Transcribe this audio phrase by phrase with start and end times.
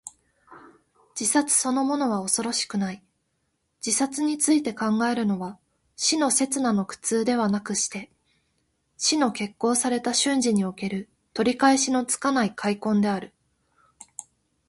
[1.13, 3.03] 自殺そのものは恐ろしくない。
[3.85, 5.59] 自殺について考えるのは、
[5.95, 8.11] 死の刹那の苦痛ではなくして、
[8.97, 13.31] 死の決行された瞬時における、取り返しのつかない悔恨である。